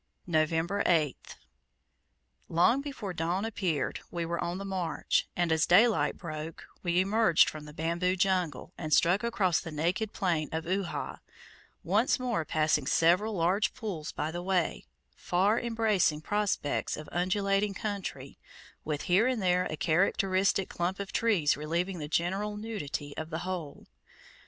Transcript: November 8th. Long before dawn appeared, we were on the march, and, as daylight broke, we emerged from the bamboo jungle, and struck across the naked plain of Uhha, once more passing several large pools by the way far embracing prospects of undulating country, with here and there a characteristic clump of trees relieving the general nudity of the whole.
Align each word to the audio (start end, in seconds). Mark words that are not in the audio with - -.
November 0.25 0.81
8th. 0.85 1.35
Long 2.49 2.81
before 2.81 3.13
dawn 3.13 3.45
appeared, 3.45 3.99
we 4.09 4.25
were 4.25 4.43
on 4.43 4.57
the 4.57 4.65
march, 4.65 5.27
and, 5.35 5.51
as 5.51 5.67
daylight 5.67 6.17
broke, 6.17 6.63
we 6.81 6.99
emerged 6.99 7.47
from 7.47 7.65
the 7.65 7.71
bamboo 7.71 8.15
jungle, 8.15 8.73
and 8.79 8.95
struck 8.95 9.23
across 9.23 9.59
the 9.59 9.69
naked 9.69 10.11
plain 10.11 10.49
of 10.51 10.65
Uhha, 10.65 11.19
once 11.83 12.19
more 12.19 12.43
passing 12.43 12.87
several 12.87 13.35
large 13.35 13.75
pools 13.75 14.11
by 14.11 14.31
the 14.31 14.41
way 14.41 14.87
far 15.15 15.59
embracing 15.59 16.19
prospects 16.21 16.97
of 16.97 17.07
undulating 17.11 17.75
country, 17.75 18.39
with 18.83 19.03
here 19.03 19.27
and 19.27 19.39
there 19.39 19.65
a 19.69 19.77
characteristic 19.77 20.67
clump 20.67 20.99
of 20.99 21.11
trees 21.13 21.55
relieving 21.55 21.99
the 21.99 22.07
general 22.07 22.57
nudity 22.57 23.15
of 23.17 23.29
the 23.29 23.39
whole. 23.45 23.85